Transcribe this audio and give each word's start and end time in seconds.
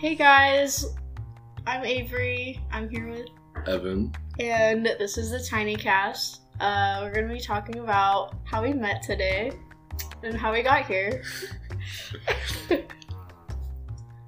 Hey 0.00 0.14
guys, 0.14 0.86
I'm 1.66 1.84
Avery. 1.84 2.58
I'm 2.72 2.88
here 2.88 3.06
with, 3.10 3.26
Evan. 3.66 4.14
and 4.38 4.86
this 4.86 5.18
is 5.18 5.30
the 5.30 5.40
Tiny 5.40 5.76
Cast. 5.76 6.40
Uh, 6.58 7.00
we're 7.02 7.12
gonna 7.12 7.28
be 7.30 7.38
talking 7.38 7.80
about 7.80 8.34
how 8.44 8.62
we 8.62 8.72
met 8.72 9.02
today 9.02 9.52
and 10.22 10.34
how 10.34 10.54
we 10.54 10.62
got 10.62 10.86
here. 10.86 11.22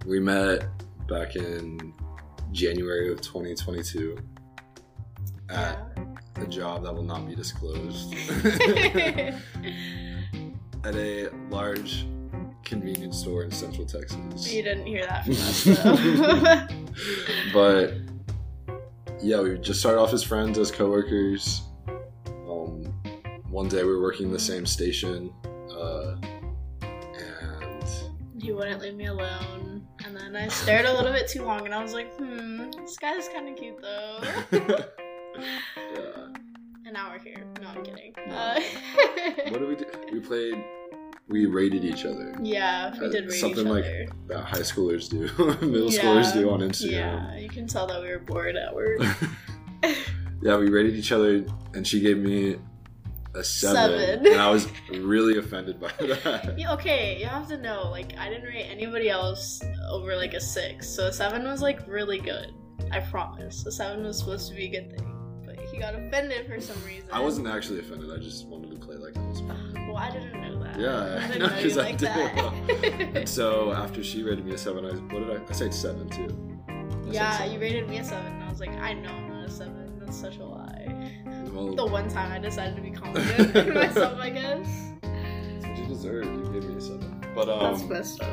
We 0.04 0.20
met 0.20 0.66
back 1.08 1.36
in 1.36 1.94
January 2.50 3.10
of 3.10 3.22
2022 3.22 4.18
at 5.48 5.78
a 6.36 6.46
job 6.48 6.82
that 6.82 6.94
will 6.94 7.02
not 7.02 7.26
be 7.26 7.34
disclosed 7.34 8.12
at 10.84 10.94
a 10.96 11.30
large 11.48 12.04
convenience 12.64 13.18
store 13.18 13.42
in 13.44 13.50
Central 13.50 13.86
Texas. 13.86 14.52
you 14.52 14.62
didn't 14.62 14.86
hear 14.86 15.04
that 15.06 15.24
from 15.24 15.32
us 15.34 15.64
though. 15.64 16.66
But 17.52 17.94
yeah, 19.22 19.40
we 19.40 19.56
just 19.58 19.80
started 19.80 20.00
off 20.00 20.12
as 20.12 20.22
friends, 20.22 20.58
as 20.58 20.70
coworkers. 20.70 21.62
Um, 22.28 22.84
one 23.50 23.68
day 23.68 23.82
we 23.84 23.90
were 23.90 24.02
working 24.02 24.32
the 24.32 24.38
same 24.38 24.66
station, 24.66 25.32
uh, 25.70 26.16
and 26.82 27.84
he 28.42 28.52
wouldn't 28.52 28.80
leave 28.82 28.94
me 28.94 29.06
alone. 29.06 29.86
And 30.04 30.16
then 30.16 30.34
I 30.36 30.48
stared 30.48 30.84
a 30.86 30.92
little 30.92 31.12
bit 31.12 31.28
too 31.28 31.44
long 31.44 31.64
and 31.64 31.74
I 31.74 31.82
was 31.82 31.94
like, 31.94 32.12
hmm, 32.16 32.70
this 32.82 32.98
guy's 32.98 33.28
kind 33.28 33.48
of 33.48 33.56
cute 33.56 33.80
though. 33.80 34.18
yeah. 34.52 36.26
and 36.84 36.92
now 36.92 37.10
we're 37.12 37.20
here. 37.20 37.46
No, 37.60 37.68
I'm 37.68 37.84
kidding. 37.84 38.12
No. 38.26 38.34
Uh, 38.34 38.60
What 39.48 39.60
did 39.60 39.68
we 39.68 39.76
do? 39.76 39.86
We 40.12 40.20
played. 40.20 40.62
We 41.32 41.46
rated 41.46 41.82
each 41.84 42.04
other. 42.04 42.36
yeah, 42.42 42.92
we 43.00 43.06
Uh, 43.06 43.10
did 43.10 43.32
something 43.32 43.66
each 43.66 43.72
like 43.72 43.84
other. 43.84 44.06
that 44.28 44.40
high 44.44 44.58
schoolers 44.60 45.08
do, 45.08 45.22
middle 45.66 45.90
Yeah. 45.90 46.02
schoolers 46.02 46.32
do 46.34 46.50
on 46.50 46.60
Instagram. 46.60 46.90
Yeah, 46.92 47.36
you 47.38 47.48
can 47.48 47.66
tell 47.66 47.86
that 47.86 48.00
we 48.02 48.08
were 48.08 48.18
bored 48.18 48.54
at 48.56 48.74
work. 48.74 49.00
Yeah, 50.44 50.56
we 50.56 50.68
rated 50.70 50.96
each 50.96 51.12
other, 51.12 51.44
and 51.72 51.86
she 51.86 52.00
gave 52.00 52.18
me 52.18 52.56
a 53.34 53.44
seven, 53.44 53.76
Seven. 53.98 54.26
and 54.26 54.40
I 54.40 54.50
was 54.50 54.66
really 54.90 55.38
offended 55.38 55.80
by 55.80 55.92
that. 56.00 56.54
Yeah, 56.58 56.72
okay, 56.74 57.16
you 57.20 57.26
have 57.26 57.46
to 57.48 57.56
know, 57.58 57.88
like, 57.90 58.18
I 58.18 58.28
didn't 58.28 58.44
rate 58.48 58.66
anybody 58.68 59.08
else 59.08 59.62
over 59.88 60.16
like 60.16 60.34
a 60.34 60.40
six, 60.40 60.88
so 60.88 61.06
a 61.06 61.12
seven 61.12 61.44
was 61.44 61.62
like 61.62 61.86
really 61.86 62.18
good. 62.18 62.52
I 62.90 62.98
promise. 63.00 63.64
A 63.66 63.70
seven 63.72 64.02
was 64.04 64.18
supposed 64.18 64.48
to 64.50 64.56
be 64.56 64.64
a 64.64 64.68
good 64.68 64.90
thing, 64.98 65.42
but 65.46 65.56
he 65.70 65.78
got 65.78 65.94
offended 65.94 66.46
for 66.48 66.60
some 66.60 66.76
reason. 66.84 67.08
I 67.12 67.20
wasn't 67.20 67.46
actually 67.46 67.78
offended. 67.78 68.10
I 68.12 68.18
just 68.18 68.46
wanted 68.48 68.72
to 68.72 68.84
play 68.84 68.96
like 68.96 69.16
I 69.16 69.20
was. 69.28 69.40
Fun. 69.92 69.94
Well, 69.94 70.02
I 70.02 70.10
didn't 70.10 70.40
know 70.40 70.62
that. 70.62 70.78
Yeah, 70.80 70.88
I 70.90 71.24
I 71.24 71.26
didn't 71.28 71.38
know, 71.40 71.46
know 71.48 71.56
you 71.58 71.68
'cause 71.68 71.78
I 71.78 71.82
like 71.82 71.98
did. 71.98 72.08
that. 73.14 73.28
So 73.28 73.72
after 73.76 74.02
she 74.02 74.22
rated 74.22 74.44
me 74.46 74.52
a 74.54 74.58
seven, 74.58 74.84
I 74.86 74.90
what 75.14 75.26
did 75.26 75.30
I? 75.30 75.42
I 75.48 75.52
said 75.52 75.72
seven 75.74 76.08
too. 76.08 76.58
I 76.68 76.82
yeah, 77.10 77.36
seven. 77.38 77.52
you 77.52 77.60
rated 77.60 77.88
me 77.88 77.98
a 77.98 78.04
seven, 78.04 78.32
and 78.32 78.44
I 78.44 78.48
was 78.48 78.60
like, 78.60 78.70
I 78.70 78.94
know 78.94 79.10
I'm 79.10 79.28
not 79.28 79.46
a 79.46 79.50
seven. 79.50 79.98
That's 80.00 80.16
such 80.16 80.36
a 80.38 80.44
lie. 80.44 81.20
Well, 81.52 81.74
The 81.74 81.86
one 81.86 82.08
time 82.08 82.32
I 82.32 82.38
decided 82.38 82.76
to 82.76 82.82
be 82.82 82.90
confident 82.90 83.54
in 83.68 83.74
myself, 83.74 84.18
I 84.18 84.30
guess. 84.30 84.66
that's 85.02 85.66
what 85.66 85.78
you 85.78 85.86
deserved. 85.86 86.26
You 86.28 86.52
gave 86.60 86.68
me 86.70 86.76
a 86.76 86.80
seven. 86.80 87.24
But 87.34 87.48
um, 87.48 87.60
That's 87.72 87.84
messed 87.84 88.22
up. 88.22 88.30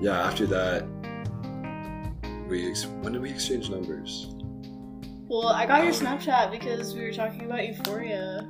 yeah, 0.00 0.20
after 0.26 0.46
that, 0.46 0.84
we 2.48 2.68
ex- 2.70 2.86
when 2.86 3.12
did 3.14 3.22
we 3.22 3.30
exchange 3.30 3.70
numbers? 3.70 4.28
Well, 5.28 5.48
I 5.48 5.66
got 5.66 5.82
your 5.84 5.92
Snapchat 5.92 6.50
because 6.52 6.94
we 6.94 7.00
were 7.02 7.12
talking 7.12 7.42
about 7.46 7.66
Euphoria 7.66 8.48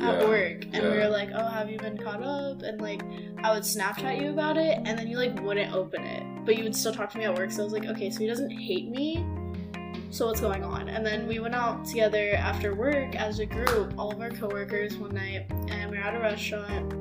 at 0.00 0.20
Yeah, 0.20 0.28
work, 0.28 0.64
and 0.64 0.74
we 0.74 0.78
yeah. 0.80 1.04
were 1.04 1.08
like, 1.08 1.30
"Oh, 1.34 1.46
have 1.46 1.70
you 1.70 1.78
been 1.78 1.98
caught 1.98 2.22
up?" 2.22 2.62
And 2.62 2.80
like, 2.80 3.02
I 3.42 3.52
would 3.52 3.62
Snapchat 3.62 4.20
you 4.20 4.30
about 4.30 4.56
it, 4.56 4.78
and 4.84 4.98
then 4.98 5.08
you 5.08 5.16
like 5.16 5.40
wouldn't 5.42 5.74
open 5.74 6.04
it, 6.04 6.22
but 6.44 6.56
you 6.56 6.64
would 6.64 6.76
still 6.76 6.92
talk 6.92 7.10
to 7.10 7.18
me 7.18 7.24
at 7.24 7.34
work. 7.34 7.50
So 7.50 7.62
I 7.62 7.64
was 7.64 7.72
like, 7.72 7.86
"Okay, 7.86 8.10
so 8.10 8.20
he 8.20 8.26
doesn't 8.26 8.50
hate 8.50 8.88
me." 8.88 9.24
So 10.10 10.26
what's 10.26 10.40
going 10.40 10.64
on? 10.64 10.88
And 10.88 11.04
then 11.04 11.26
we 11.26 11.38
went 11.38 11.54
out 11.54 11.84
together 11.84 12.32
after 12.34 12.74
work 12.74 13.14
as 13.14 13.40
a 13.40 13.46
group, 13.46 13.92
all 13.98 14.10
of 14.10 14.20
our 14.20 14.30
coworkers 14.30 14.96
one 14.96 15.14
night, 15.14 15.46
and 15.68 15.90
we 15.90 15.98
were 15.98 16.02
at 16.02 16.14
a 16.14 16.20
restaurant, 16.20 16.94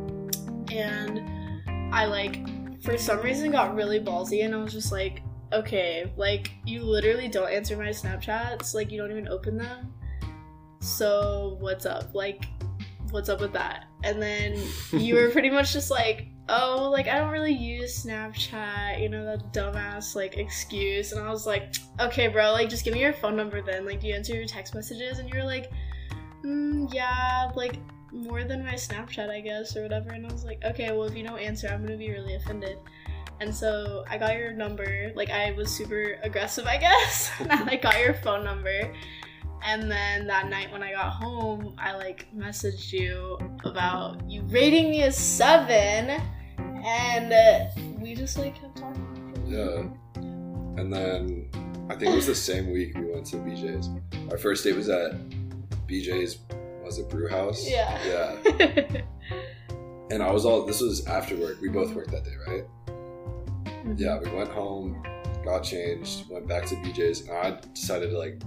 and 0.71 1.21
I 1.93 2.05
like, 2.05 2.45
for 2.81 2.97
some 2.97 3.21
reason, 3.21 3.51
got 3.51 3.75
really 3.75 3.99
ballsy, 4.01 4.43
and 4.43 4.53
I 4.53 4.57
was 4.57 4.73
just 4.73 4.91
like, 4.91 5.21
okay, 5.53 6.11
like 6.17 6.51
you 6.65 6.83
literally 6.83 7.29
don't 7.29 7.49
answer 7.49 7.77
my 7.77 7.89
Snapchats, 7.89 8.73
like 8.73 8.91
you 8.91 8.97
don't 8.97 9.11
even 9.11 9.29
open 9.29 9.57
them. 9.57 9.93
So 10.81 11.55
what's 11.61 11.85
up? 11.85 12.13
Like, 12.13 12.45
what's 13.11 13.29
up 13.29 13.41
with 13.41 13.53
that? 13.53 13.85
And 14.03 14.21
then 14.21 14.57
you 14.91 15.15
were 15.15 15.29
pretty 15.29 15.49
much 15.49 15.73
just 15.73 15.91
like, 15.91 16.27
oh, 16.49 16.89
like 16.91 17.07
I 17.07 17.17
don't 17.17 17.31
really 17.31 17.53
use 17.53 18.05
Snapchat, 18.05 19.01
you 19.01 19.09
know, 19.09 19.25
that 19.25 19.53
dumbass 19.53 20.15
like 20.15 20.37
excuse. 20.37 21.11
And 21.11 21.25
I 21.25 21.29
was 21.29 21.45
like, 21.45 21.75
okay, 21.99 22.27
bro, 22.27 22.51
like 22.51 22.69
just 22.69 22.85
give 22.85 22.93
me 22.93 23.01
your 23.01 23.13
phone 23.13 23.35
number 23.35 23.61
then. 23.61 23.85
Like, 23.85 24.01
do 24.01 24.07
you 24.07 24.15
answer 24.15 24.33
your 24.33 24.45
text 24.45 24.75
messages? 24.75 25.19
And 25.19 25.29
you 25.29 25.39
were 25.39 25.45
like, 25.45 25.71
mm, 26.43 26.93
yeah, 26.93 27.51
like 27.55 27.79
more 28.11 28.43
than 28.43 28.63
my 28.63 28.73
Snapchat, 28.73 29.29
I 29.29 29.41
guess, 29.41 29.75
or 29.75 29.83
whatever. 29.83 30.09
And 30.09 30.25
I 30.25 30.31
was 30.31 30.45
like, 30.45 30.63
okay, 30.63 30.91
well, 30.91 31.03
if 31.03 31.15
you 31.15 31.23
don't 31.23 31.39
answer, 31.39 31.67
I'm 31.67 31.85
gonna 31.85 31.97
be 31.97 32.11
really 32.11 32.35
offended. 32.35 32.77
And 33.39 33.53
so 33.53 34.03
I 34.09 34.17
got 34.17 34.35
your 34.35 34.53
number. 34.53 35.11
Like 35.15 35.29
I 35.29 35.51
was 35.51 35.69
super 35.69 36.17
aggressive, 36.23 36.65
I 36.65 36.77
guess. 36.77 37.31
and 37.39 37.51
I 37.51 37.63
like 37.63 37.81
got 37.81 37.99
your 37.99 38.13
phone 38.15 38.43
number. 38.43 38.93
And 39.63 39.91
then 39.91 40.27
that 40.27 40.49
night 40.49 40.71
when 40.71 40.83
I 40.83 40.91
got 40.91 41.11
home, 41.11 41.75
I 41.77 41.95
like 41.95 42.27
messaged 42.35 42.93
you 42.93 43.37
about 43.63 44.29
you 44.29 44.43
rating 44.43 44.89
me 44.89 45.03
a 45.03 45.11
seven, 45.11 46.21
and 46.85 47.33
uh, 47.33 47.65
we 47.99 48.15
just 48.15 48.37
like 48.37 48.59
kept 48.59 48.77
talking. 48.77 49.43
Yeah. 49.47 49.83
And 50.79 50.93
then 50.93 51.49
I 51.89 51.95
think 51.95 52.13
it 52.13 52.15
was 52.15 52.27
the 52.27 52.35
same 52.51 52.71
week 52.71 52.95
we 52.95 53.05
went 53.05 53.25
to 53.27 53.37
BJ's. 53.37 53.89
Our 54.31 54.37
first 54.37 54.63
date 54.63 54.75
was 54.75 54.89
at 54.89 55.13
BJ's. 55.87 56.39
Was 56.83 56.99
it 56.99 57.09
Brew 57.09 57.27
House? 57.27 57.69
Yeah. 57.69 57.99
Yeah. 58.05 59.01
And 60.09 60.23
I 60.23 60.31
was 60.31 60.45
all. 60.45 60.65
This 60.65 60.79
was 60.79 61.05
after 61.05 61.35
work. 61.35 61.59
We 61.59 61.67
both 61.67 61.93
worked 61.93 62.11
that 62.11 62.23
day, 62.23 62.35
right? 62.47 62.63
Yeah. 63.97 64.19
We 64.19 64.29
went 64.29 64.49
home, 64.49 65.03
got 65.43 65.63
changed, 65.63 66.29
went 66.29 66.47
back 66.47 66.65
to 66.67 66.75
BJ's, 66.75 67.27
and 67.27 67.31
I 67.31 67.59
decided 67.73 68.11
to 68.11 68.17
like 68.17 68.41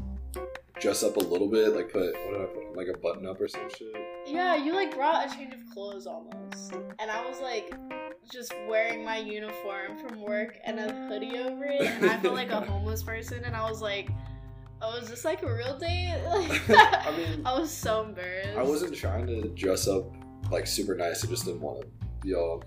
dress 0.80 1.02
up 1.02 1.16
a 1.16 1.20
little 1.20 1.48
bit, 1.48 1.74
like 1.74 1.92
put 1.92 2.14
what 2.24 2.32
did 2.32 2.40
I 2.40 2.44
put? 2.46 2.76
Like 2.76 2.88
a 2.88 2.98
button 2.98 3.26
up 3.26 3.40
or 3.40 3.48
some 3.48 3.68
shit. 3.76 3.94
Yeah, 4.26 4.56
you 4.56 4.74
like 4.74 4.94
brought 4.94 5.26
a 5.26 5.34
change 5.34 5.54
of 5.54 5.60
clothes 5.72 6.06
almost. 6.06 6.72
And 6.98 7.10
I 7.10 7.24
was 7.28 7.40
like 7.40 7.72
just 8.30 8.54
wearing 8.68 9.04
my 9.04 9.18
uniform 9.18 9.98
from 9.98 10.20
work 10.22 10.56
and 10.64 10.78
a 10.78 10.92
hoodie 11.08 11.38
over 11.38 11.64
it. 11.64 11.82
And 11.82 12.06
I 12.06 12.18
felt 12.18 12.34
like 12.34 12.50
a 12.50 12.60
homeless 12.66 13.02
person. 13.02 13.44
And 13.44 13.54
I 13.54 13.68
was 13.68 13.82
like, 13.82 14.08
oh, 14.80 14.96
is 14.96 15.08
this 15.08 15.24
like 15.24 15.42
a 15.42 15.54
real 15.54 15.78
date? 15.78 16.14
I 16.68 17.14
mean, 17.16 17.42
I 17.44 17.58
was 17.58 17.70
so 17.70 18.04
embarrassed. 18.04 18.56
I 18.56 18.62
wasn't 18.62 18.94
trying 18.94 19.26
to 19.26 19.48
dress 19.48 19.86
up 19.86 20.04
like 20.50 20.66
super 20.66 20.94
nice. 20.94 21.24
I 21.24 21.28
just 21.28 21.44
didn't 21.44 21.60
want 21.60 21.82
to 21.82 21.86
be 22.22 22.34
all. 22.34 22.62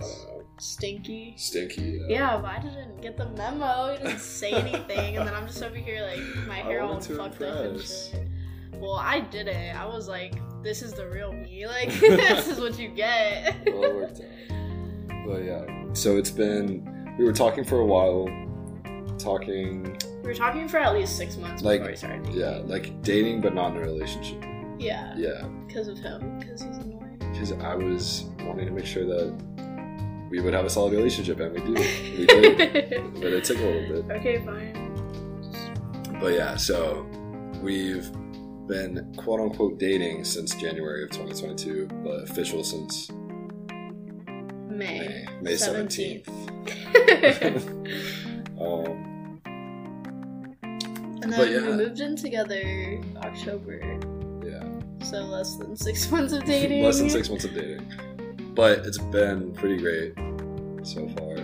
I 0.00 0.02
don't 0.02 0.26
know, 0.28 0.42
stinky. 0.60 1.34
stinky. 1.36 2.00
Yeah, 2.08 2.36
but 2.38 2.50
I 2.50 2.58
didn't 2.60 3.00
get 3.00 3.16
the 3.16 3.28
memo. 3.30 3.92
He 3.96 4.02
didn't 4.04 4.20
say 4.20 4.52
anything, 4.64 5.16
and 5.16 5.26
then 5.26 5.34
I'm 5.34 5.46
just 5.46 5.62
over 5.62 5.76
here 5.76 6.02
like 6.02 6.46
my 6.46 6.56
hair 6.58 6.82
all 6.82 7.00
fucked 7.00 7.42
up 7.42 7.64
and 7.64 7.80
shit. 7.80 8.28
Well, 8.74 8.94
I 8.94 9.20
didn't. 9.20 9.76
I 9.76 9.84
was 9.86 10.06
like, 10.08 10.34
"This 10.62 10.82
is 10.82 10.92
the 10.92 11.08
real 11.08 11.32
me. 11.32 11.66
Like, 11.68 11.88
this 12.00 12.46
is 12.48 12.60
what 12.60 12.78
you 12.78 12.88
get." 12.88 13.56
well, 13.66 13.84
it 13.84 13.94
worked 13.94 14.20
out. 14.20 15.26
But 15.26 15.44
yeah, 15.44 15.92
so 15.94 16.16
it's 16.16 16.30
been. 16.30 17.14
We 17.18 17.24
were 17.24 17.32
talking 17.32 17.64
for 17.64 17.80
a 17.80 17.84
while, 17.86 18.28
talking, 19.18 19.96
we 20.22 20.28
were 20.28 20.34
talking 20.34 20.68
for 20.68 20.78
at 20.78 20.94
least 20.94 21.16
six 21.16 21.36
months 21.36 21.62
Like, 21.62 21.80
before 21.80 21.90
we 21.90 21.96
started. 21.96 22.22
dating. 22.24 22.40
yeah, 22.40 22.58
like 22.64 23.02
dating, 23.02 23.40
but 23.40 23.54
not 23.54 23.72
in 23.72 23.78
a 23.78 23.80
relationship. 23.80 24.42
Yeah, 24.78 25.14
Yeah, 25.16 25.48
because 25.66 25.88
of 25.88 25.98
him. 25.98 26.38
Because 26.38 26.62
he's 26.62 26.76
annoying. 26.76 27.16
because 27.18 27.50
I 27.52 27.74
was 27.74 28.26
wanting 28.42 28.66
to 28.66 28.70
make 28.72 28.86
sure 28.86 29.04
that 29.04 29.34
we 30.30 30.40
would 30.40 30.54
have 30.54 30.64
a 30.64 30.70
solid 30.70 30.92
relationship, 30.92 31.40
and 31.40 31.52
we 31.52 31.60
do. 31.60 31.72
We 31.72 32.26
did, 32.26 33.14
but 33.14 33.32
it 33.32 33.44
took 33.44 33.58
a 33.58 33.62
little 33.62 34.02
bit. 34.02 34.16
okay, 34.16 34.38
fine. 34.44 34.74
But 36.20 36.34
yeah, 36.34 36.56
so 36.56 37.06
we've 37.62 38.10
been 38.66 39.14
quote 39.16 39.40
unquote 39.40 39.78
dating 39.78 40.24
since 40.24 40.54
January 40.54 41.04
of 41.04 41.10
2022, 41.10 41.86
but 42.04 42.24
official 42.30 42.62
since 42.64 43.10
May. 44.68 44.98
May, 45.00 45.26
May 45.40 45.52
17th. 45.54 46.24
17th. 46.92 48.60
um, 48.60 49.04
and 51.22 51.32
then 51.32 51.52
yeah. 51.52 51.60
we 51.70 51.76
moved 51.76 52.00
in 52.00 52.16
together 52.16 53.00
October. 53.18 53.80
yeah, 54.44 54.62
So 55.04 55.18
less 55.18 55.56
than 55.56 55.76
six 55.76 56.10
months 56.12 56.32
of 56.32 56.44
dating. 56.44 56.84
less 56.84 56.98
than 56.98 57.10
six 57.10 57.28
months 57.28 57.44
of 57.44 57.54
dating. 57.54 57.90
But 58.58 58.84
it's 58.86 58.98
been 58.98 59.52
pretty 59.54 59.76
great 59.76 60.14
so 60.82 61.06
far. 61.16 61.36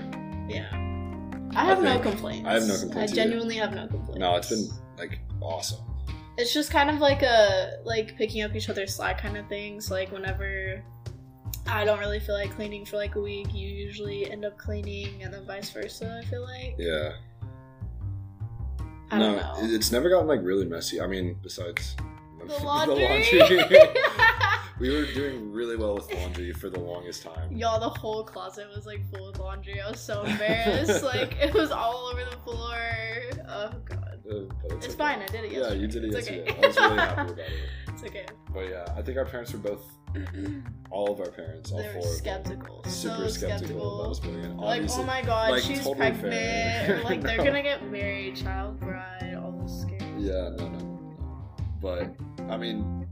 Yeah. 0.48 0.66
I 1.54 1.64
have 1.64 1.80
no 1.80 1.92
think- 1.92 2.02
complaints. 2.02 2.48
I 2.48 2.54
have 2.54 2.66
no 2.66 2.76
complaints 2.76 2.96
I 2.96 3.02
either. 3.04 3.14
genuinely 3.14 3.54
have 3.54 3.72
no 3.72 3.86
complaints. 3.86 4.18
No, 4.18 4.34
it's 4.34 4.50
been 4.50 4.68
like 4.98 5.20
awesome. 5.40 5.78
It's 6.36 6.52
just 6.52 6.72
kind 6.72 6.90
of 6.90 6.98
like 6.98 7.22
a 7.22 7.74
like 7.84 8.16
picking 8.16 8.42
up 8.42 8.56
each 8.56 8.68
other's 8.68 8.92
slack 8.96 9.18
kind 9.20 9.36
of 9.36 9.46
things. 9.48 9.86
So 9.86 9.94
like 9.94 10.10
whenever 10.10 10.82
I 11.68 11.84
don't 11.84 12.00
really 12.00 12.18
feel 12.18 12.34
like 12.34 12.50
cleaning 12.56 12.84
for 12.84 12.96
like 12.96 13.14
a 13.14 13.20
week. 13.20 13.54
You 13.54 13.68
usually 13.68 14.28
end 14.28 14.44
up 14.44 14.58
cleaning, 14.58 15.22
and 15.22 15.32
then 15.32 15.46
vice 15.46 15.70
versa. 15.70 16.20
I 16.20 16.28
feel 16.28 16.42
like. 16.42 16.74
Yeah. 16.78 17.12
I 19.12 19.18
no, 19.20 19.26
don't 19.26 19.36
know. 19.36 19.74
it's 19.76 19.92
never 19.92 20.08
gotten 20.10 20.26
like 20.26 20.40
really 20.42 20.66
messy. 20.66 21.00
I 21.00 21.06
mean, 21.06 21.36
besides 21.44 21.94
the 22.44 22.54
laundry. 22.64 23.04
laundry. 23.06 23.58
we 24.80 24.90
were 24.90 25.06
doing 25.12 25.52
really 25.52 25.76
well 25.76 25.94
with 25.94 26.12
laundry 26.14 26.52
for 26.52 26.68
the 26.68 26.80
longest 26.80 27.22
time. 27.22 27.52
Y'all, 27.56 27.78
the 27.80 27.88
whole 27.88 28.24
closet 28.24 28.66
was 28.74 28.86
like 28.86 29.08
full 29.12 29.28
of 29.28 29.38
laundry. 29.38 29.80
I 29.80 29.90
was 29.90 30.00
so 30.00 30.22
embarrassed. 30.22 31.02
like 31.14 31.36
it 31.40 31.54
was 31.54 31.70
all 31.70 32.08
over 32.12 32.24
the 32.24 32.36
floor. 32.38 32.78
Oh 33.48 33.70
god. 33.84 34.00
Uh, 34.30 34.34
It's 34.76 34.86
okay. 34.86 34.94
fine. 34.96 35.18
I 35.20 35.26
did 35.26 35.44
it 35.44 35.52
yesterday. 35.52 35.74
Yeah, 35.76 35.80
you 35.80 35.86
did 35.86 36.04
it 36.04 36.14
It's 36.14 36.28
yesterday. 36.28 36.50
okay. 36.50 36.62
I 36.62 36.66
was 36.66 36.76
really 36.76 36.96
happy 36.96 37.20
about 37.32 37.38
it. 37.38 37.48
It's 37.94 38.02
okay. 38.02 38.26
But 38.52 38.68
yeah, 38.70 38.86
I 38.96 39.02
think 39.02 39.18
our 39.18 39.24
parents 39.24 39.52
were 39.52 39.60
both, 39.60 39.84
all 40.90 41.12
of 41.12 41.20
our 41.20 41.30
parents, 41.30 41.70
all 41.70 41.78
they 41.78 41.84
four, 41.92 41.92
were 41.92 41.98
of 42.00 42.04
them, 42.04 42.12
skeptical. 42.16 42.82
super 42.86 43.16
so 43.16 43.28
skeptical, 43.28 44.14
skeptical. 44.14 44.32
moving 44.34 44.50
in. 44.50 44.56
Like, 44.56 44.76
Obviously, 44.78 45.02
oh 45.02 45.06
my 45.06 45.22
god, 45.22 45.50
like, 45.52 45.62
she's 45.62 45.78
totally 45.84 46.10
pregnant. 46.10 47.04
Like, 47.04 47.20
they're 47.20 47.36
gonna 47.36 47.62
get 47.62 47.88
married, 47.92 48.34
child 48.34 48.80
bride, 48.80 49.38
all 49.40 49.52
this 49.62 49.82
scary. 49.82 50.00
Yeah, 50.18 50.48
no, 50.56 50.68
no, 50.70 50.78
no. 50.78 51.56
But 51.80 52.16
I 52.52 52.56
mean, 52.56 53.03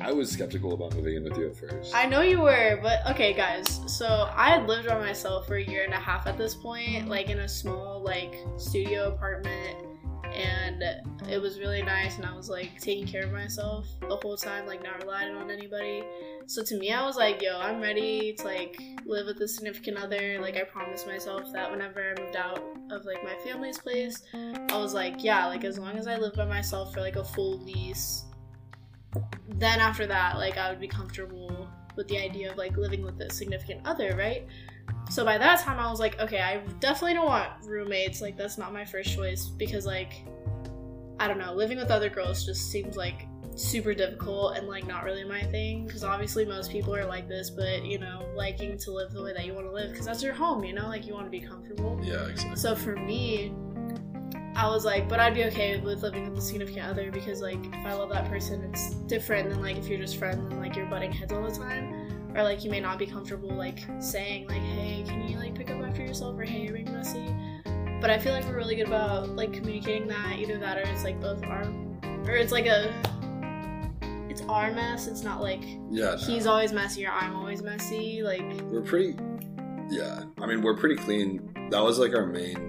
I 0.00 0.12
was 0.12 0.30
skeptical 0.30 0.72
about 0.74 0.94
moving 0.94 1.16
in 1.16 1.24
with 1.24 1.36
you 1.36 1.48
at 1.48 1.56
first. 1.56 1.94
I 1.94 2.06
know 2.06 2.22
you 2.22 2.40
were, 2.40 2.78
but 2.82 3.06
okay, 3.10 3.32
guys. 3.32 3.80
So 3.86 4.30
I 4.34 4.50
had 4.50 4.66
lived 4.66 4.88
by 4.88 4.98
myself 4.98 5.46
for 5.46 5.56
a 5.56 5.64
year 5.64 5.84
and 5.84 5.92
a 5.92 5.98
half 5.98 6.26
at 6.26 6.38
this 6.38 6.54
point, 6.54 7.08
like 7.08 7.28
in 7.28 7.40
a 7.40 7.48
small 7.48 8.02
like 8.02 8.34
studio 8.56 9.08
apartment, 9.08 9.76
and 10.32 10.82
it 11.28 11.40
was 11.40 11.58
really 11.58 11.82
nice. 11.82 12.16
And 12.16 12.26
I 12.26 12.34
was 12.34 12.48
like 12.48 12.80
taking 12.80 13.06
care 13.06 13.24
of 13.24 13.32
myself 13.32 13.86
the 14.00 14.16
whole 14.16 14.36
time, 14.36 14.66
like 14.66 14.82
not 14.82 15.02
relying 15.02 15.34
on 15.34 15.50
anybody. 15.50 16.04
So 16.46 16.62
to 16.64 16.78
me, 16.78 16.92
I 16.92 17.04
was 17.04 17.16
like, 17.16 17.42
yo, 17.42 17.58
I'm 17.58 17.80
ready 17.80 18.32
to 18.34 18.44
like 18.44 18.80
live 19.04 19.26
with 19.26 19.40
a 19.40 19.48
significant 19.48 19.98
other. 19.98 20.38
Like 20.40 20.56
I 20.56 20.62
promised 20.62 21.06
myself 21.06 21.52
that 21.52 21.70
whenever 21.70 22.00
I 22.00 22.22
moved 22.22 22.36
out 22.36 22.60
of 22.90 23.04
like 23.04 23.22
my 23.24 23.34
family's 23.44 23.78
place, 23.78 24.22
I 24.32 24.78
was 24.78 24.94
like, 24.94 25.22
yeah, 25.24 25.46
like 25.46 25.64
as 25.64 25.78
long 25.78 25.98
as 25.98 26.06
I 26.06 26.16
live 26.16 26.34
by 26.34 26.46
myself 26.46 26.94
for 26.94 27.00
like 27.00 27.16
a 27.16 27.24
full 27.24 27.58
lease, 27.58 28.24
then 29.48 29.80
after 29.80 30.06
that, 30.06 30.36
like 30.36 30.56
I 30.56 30.70
would 30.70 30.80
be 30.80 30.88
comfortable 30.88 31.68
with 31.96 32.08
the 32.08 32.18
idea 32.18 32.50
of 32.50 32.56
like 32.56 32.76
living 32.76 33.02
with 33.02 33.20
a 33.20 33.30
significant 33.30 33.86
other, 33.86 34.16
right? 34.16 34.46
So 35.10 35.24
by 35.24 35.38
that 35.38 35.60
time, 35.60 35.78
I 35.78 35.90
was 35.90 36.00
like, 36.00 36.18
okay, 36.20 36.40
I 36.40 36.58
definitely 36.80 37.14
don't 37.14 37.26
want 37.26 37.50
roommates. 37.64 38.20
Like 38.20 38.36
that's 38.36 38.58
not 38.58 38.72
my 38.72 38.84
first 38.84 39.14
choice 39.14 39.46
because 39.46 39.86
like 39.86 40.24
I 41.20 41.26
don't 41.26 41.38
know, 41.38 41.52
living 41.52 41.78
with 41.78 41.90
other 41.90 42.08
girls 42.08 42.44
just 42.44 42.70
seems 42.70 42.96
like 42.96 43.26
super 43.56 43.92
difficult 43.92 44.56
and 44.56 44.68
like 44.68 44.86
not 44.86 45.02
really 45.02 45.24
my 45.24 45.42
thing 45.42 45.84
because 45.84 46.04
obviously 46.04 46.44
most 46.44 46.70
people 46.70 46.94
are 46.94 47.04
like 47.04 47.28
this 47.28 47.50
but 47.50 47.84
you 47.84 47.98
know 47.98 48.24
liking 48.36 48.78
to 48.78 48.92
live 48.92 49.10
the 49.10 49.20
way 49.20 49.32
that 49.32 49.44
you 49.44 49.52
want 49.52 49.66
to 49.66 49.72
live 49.72 49.90
because 49.90 50.06
that's 50.06 50.22
your 50.22 50.32
home 50.32 50.62
you 50.62 50.72
know 50.72 50.86
like 50.86 51.04
you 51.08 51.12
want 51.12 51.26
to 51.26 51.30
be 51.30 51.40
comfortable 51.40 51.98
yeah, 52.00 52.28
exactly. 52.28 52.56
so 52.56 52.76
for 52.76 52.94
me, 52.94 53.52
I 54.58 54.66
was 54.66 54.84
like, 54.84 55.08
but 55.08 55.20
I'd 55.20 55.34
be 55.34 55.44
okay 55.44 55.78
with 55.78 56.02
living 56.02 56.28
with 56.28 56.36
a 56.36 56.42
significant 56.42 56.84
other 56.84 57.12
because 57.12 57.40
like 57.40 57.64
if 57.64 57.86
I 57.86 57.92
love 57.92 58.10
that 58.10 58.28
person, 58.28 58.64
it's 58.64 58.90
different 59.06 59.50
than 59.50 59.62
like 59.62 59.76
if 59.76 59.86
you're 59.86 60.00
just 60.00 60.16
friends 60.16 60.40
and 60.50 60.60
like 60.60 60.74
you're 60.74 60.86
butting 60.86 61.12
heads 61.12 61.32
all 61.32 61.48
the 61.48 61.56
time, 61.56 62.34
or 62.34 62.42
like 62.42 62.64
you 62.64 62.70
may 62.70 62.80
not 62.80 62.98
be 62.98 63.06
comfortable 63.06 63.52
like 63.52 63.78
saying 64.00 64.48
like, 64.48 64.60
hey, 64.60 65.04
can 65.06 65.28
you 65.28 65.38
like 65.38 65.54
pick 65.54 65.70
up 65.70 65.80
after 65.80 66.02
yourself 66.02 66.36
or 66.36 66.42
hey, 66.42 66.62
you're 66.62 66.72
being 66.72 66.92
messy. 66.92 67.32
But 68.00 68.10
I 68.10 68.18
feel 68.18 68.32
like 68.32 68.44
we're 68.46 68.56
really 68.56 68.74
good 68.74 68.88
about 68.88 69.28
like 69.28 69.52
communicating 69.52 70.08
that 70.08 70.40
either 70.40 70.58
that 70.58 70.76
or 70.76 70.80
it's 70.80 71.04
like 71.04 71.20
both 71.20 71.40
our, 71.44 71.62
or 72.24 72.32
it's 72.32 72.50
like 72.50 72.66
a, 72.66 72.92
it's 74.28 74.42
our 74.48 74.72
mess. 74.72 75.06
It's 75.06 75.22
not 75.22 75.40
like 75.40 75.62
yeah, 75.88 76.16
no. 76.16 76.16
he's 76.16 76.48
always 76.48 76.72
messy 76.72 77.06
or 77.06 77.12
I'm 77.12 77.36
always 77.36 77.62
messy. 77.62 78.24
Like 78.24 78.42
we're 78.62 78.82
pretty. 78.82 79.16
Yeah, 79.88 80.24
I 80.40 80.46
mean, 80.46 80.62
we're 80.62 80.76
pretty 80.76 80.96
clean. 80.96 81.48
That 81.70 81.80
was 81.80 82.00
like 82.00 82.12
our 82.12 82.26
main 82.26 82.67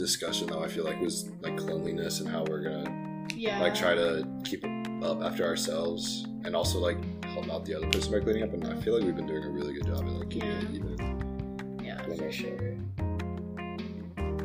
discussion, 0.00 0.48
though. 0.48 0.62
I 0.64 0.68
feel 0.68 0.84
like 0.84 1.00
was 1.00 1.30
like 1.40 1.56
cleanliness 1.56 2.20
and 2.20 2.28
how 2.28 2.44
we're 2.44 2.62
gonna 2.62 3.26
yeah, 3.34 3.60
like 3.60 3.74
try 3.74 3.94
to 3.94 4.26
keep 4.44 4.64
up 5.02 5.22
after 5.22 5.44
ourselves, 5.44 6.26
and 6.44 6.56
also 6.56 6.78
like 6.80 6.98
help 7.24 7.48
out 7.50 7.64
the 7.64 7.74
other 7.74 7.88
person 7.90 8.10
by 8.12 8.20
cleaning 8.20 8.42
up. 8.42 8.52
And 8.52 8.66
I 8.66 8.80
feel 8.80 8.94
like 8.96 9.04
we've 9.04 9.14
been 9.16 9.26
doing 9.26 9.44
a 9.44 9.50
really 9.50 9.74
good 9.74 9.86
job 9.86 10.00
at 10.00 10.12
like 10.12 10.30
keeping 10.30 10.48
it 10.50 10.62
Yeah. 10.70 10.76
even, 10.76 11.80
yeah, 11.84 12.02
for 12.16 12.32
sure. 12.32 12.76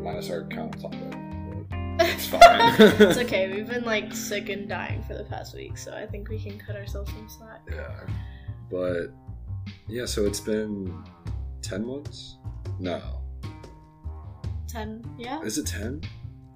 minus 0.01 0.29
our 0.29 0.43
count 0.47 0.79
top 0.81 0.93
right. 0.93 1.21
It's 1.99 2.27
fine. 2.35 2.41
it's 2.79 3.17
okay. 3.19 3.51
We've 3.55 3.67
been 3.67 3.85
like 3.85 4.13
sick 4.13 4.49
and 4.49 4.67
dying 4.69 5.01
for 5.03 5.13
the 5.15 5.23
past 5.23 5.55
week, 5.55 5.77
so 5.77 5.93
I 5.93 6.05
think 6.05 6.27
we 6.29 6.37
can 6.39 6.59
cut 6.59 6.75
ourselves 6.75 7.09
some 7.11 7.27
slack. 7.29 7.61
Yeah. 7.71 8.01
But 8.69 9.07
yeah, 9.87 10.05
so 10.05 10.25
it's 10.25 10.39
been 10.41 10.93
10 11.61 11.85
months? 11.85 12.37
No. 12.79 12.99
Ten, 14.75 15.01
yeah. 15.17 15.41
Is 15.41 15.57
it 15.57 15.67
10? 15.67 16.01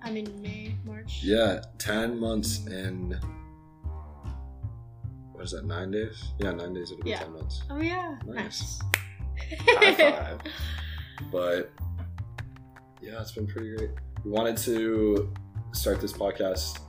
I 0.04 0.12
mean 0.12 0.42
May, 0.42 0.76
March. 0.84 1.22
Yeah, 1.24 1.62
10 1.78 2.20
months 2.20 2.66
in 2.68 3.18
what 5.32 5.46
is 5.46 5.52
that, 5.52 5.66
9 5.66 5.92
days? 5.92 6.22
Yeah, 6.38 6.52
9 6.52 6.74
days 6.74 6.92
it'll 6.92 7.02
be 7.04 7.12
Yeah. 7.12 7.20
10 7.20 7.32
months. 7.32 7.64
Oh 7.70 7.80
yeah. 7.80 8.18
Nice. 8.26 8.82
Nice. 9.40 9.58
High 9.62 9.94
five. 10.12 10.40
But 11.32 11.72
yeah, 13.02 13.22
it's 13.22 13.32
been 13.32 13.48
pretty 13.48 13.74
great. 13.78 13.92
We 14.26 14.32
wanted 14.32 14.58
to 14.58 15.34
start 15.72 16.02
this 16.02 16.12
podcast 16.12 16.80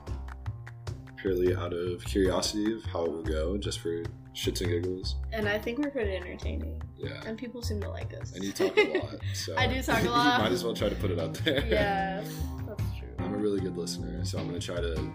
purely 1.15 1.55
out 1.55 1.71
of 1.71 2.03
curiosity 2.03 2.73
of 2.73 2.83
how 2.85 3.05
it 3.05 3.11
will 3.11 3.23
go, 3.23 3.57
just 3.57 3.79
for 3.79 4.03
shits 4.35 4.59
and 4.59 4.69
giggles. 4.69 5.15
and 5.31 5.47
I 5.47 5.57
think 5.57 5.79
we're 5.79 5.91
pretty 5.91 6.13
entertaining, 6.17 6.81
Yeah. 7.01 7.21
and 7.25 7.37
people 7.37 7.61
seem 7.61 7.81
to 7.81 7.89
like 7.89 8.13
us. 8.19 8.33
And 8.33 8.43
you 8.43 8.51
talk 8.51 8.77
a 8.77 8.99
lot, 8.99 9.15
so 9.33 9.55
I 9.57 9.67
do 9.67 9.81
talk 9.83 10.03
a 10.03 10.09
lot. 10.09 10.37
you 10.37 10.43
might 10.43 10.51
as 10.51 10.63
well 10.63 10.73
try 10.73 10.89
to 10.89 10.95
put 10.95 11.11
it 11.11 11.19
out 11.19 11.33
there. 11.35 11.65
yeah, 11.67 12.23
that's 12.67 12.81
true. 12.99 13.07
I'm 13.19 13.33
a 13.33 13.37
really 13.37 13.59
good 13.59 13.77
listener, 13.77 14.23
so 14.25 14.37
I'm 14.39 14.47
gonna 14.47 14.59
try 14.59 14.77
to 14.77 15.11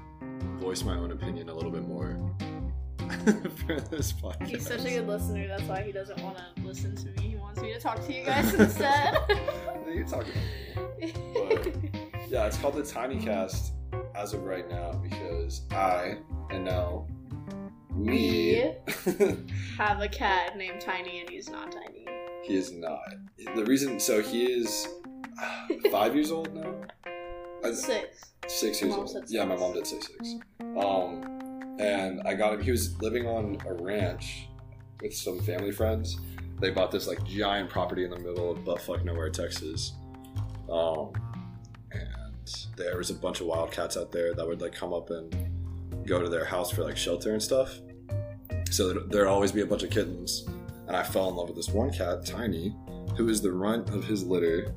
voice 0.59 0.83
my 0.85 0.97
own 0.97 1.13
opinion 1.13 1.49
a 1.49 1.55
little 1.55 1.71
bit 1.71 1.87
more 1.87 2.19
for 2.99 3.81
this 3.91 4.13
podcast. 4.13 4.49
He's 4.49 4.67
such 4.67 4.85
a 4.85 4.91
good 4.91 5.07
listener. 5.07 5.47
That's 5.47 5.63
why 5.63 5.83
he 5.83 5.93
doesn't 5.93 6.21
want 6.23 6.39
to 6.39 6.45
listen 6.63 6.97
to 6.97 7.21
me. 7.23 7.29
He 7.31 7.37
wants 7.37 7.61
me 7.61 7.73
to 7.73 7.79
talk 7.79 8.05
to 8.05 8.13
you 8.13 8.25
guys 8.25 8.53
instead. 8.55 9.17
You're 9.87 10.07
talking 10.07 10.33
about 10.75 10.99
me. 10.99 11.13
Yeah, 12.29 12.47
it's 12.47 12.59
called 12.59 12.75
the 12.75 12.83
Tiny 12.83 13.19
Cast 13.19 13.73
as 14.17 14.33
of 14.35 14.43
right 14.45 14.69
now 14.69 14.93
because 14.93 15.63
I 15.71 16.17
and 16.51 16.65
now 16.65 17.07
we. 17.97 18.73
Have 19.79 20.01
a 20.01 20.09
cat 20.09 20.57
named 20.57 20.81
Tiny, 20.81 21.21
and 21.21 21.29
he's 21.31 21.49
not 21.49 21.73
tiny. 21.73 22.07
he 22.43 22.57
is 22.57 22.73
not. 22.73 23.01
The 23.55 23.65
reason, 23.65 23.99
so 24.01 24.23
he 24.23 24.45
is 24.45 24.89
uh, 25.43 25.69
five 25.91 26.15
years 26.15 26.31
old 26.31 26.55
now. 26.55 26.75
Six. 27.73 28.21
six 28.47 28.81
years 28.81 28.95
old. 28.95 29.11
Yeah, 29.29 29.45
my 29.45 29.57
mom 29.57 29.73
did 29.73 29.87
say 29.87 29.99
six. 30.01 30.35
Um, 30.61 31.75
and 31.81 32.21
I 32.25 32.35
got 32.35 32.55
him. 32.55 32.63
He 32.63 32.71
was 32.71 33.01
living 33.03 33.27
on 33.27 33.59
a 33.67 33.75
ranch 33.75 34.49
with 35.03 35.15
some 35.15 35.41
family 35.41 35.73
friends. 35.73 36.17
They 36.61 36.71
bought 36.71 36.91
this 36.91 37.07
like 37.07 37.23
giant 37.25 37.69
property 37.71 38.05
in 38.05 38.11
the 38.11 38.19
middle 38.19 38.51
of 38.53 38.59
buttfuck 38.59 39.05
nowhere, 39.05 39.31
Texas. 39.31 39.93
Um, 40.71 41.13
and 41.93 42.51
there 42.77 42.97
was 42.97 43.11
a 43.11 43.15
bunch 43.15 43.41
of 43.41 43.47
wildcats 43.47 43.97
out 43.97 44.13
there 44.13 44.33
that 44.35 44.47
would 44.47 44.61
like 44.61 44.75
come 44.75 44.93
up 44.95 45.11
and 45.11 45.35
go 46.07 46.21
to 46.23 46.29
their 46.29 46.45
house 46.45 46.71
for 46.71 46.83
like 46.85 46.97
shelter 46.97 47.33
and 47.33 47.43
stuff. 47.43 47.79
So 48.71 48.93
there'd, 48.93 49.27
always 49.29 49.53
be 49.53 49.61
a 49.63 49.67
bunch 49.67 49.83
of 49.83 49.91
kittens. 49.91 50.47
And 50.87 50.97
I 50.97 51.03
fell 51.03 51.29
in 51.31 51.37
love 51.37 51.49
with 51.49 51.57
this 51.57 51.69
one 51.69 51.91
cat, 51.93 52.25
Tiny, 52.27 52.75
who 53.17 53.29
is 53.29 53.41
the 53.41 53.53
runt 53.53 53.91
of 53.91 54.05
his 54.05 54.25
litter. 54.25 54.75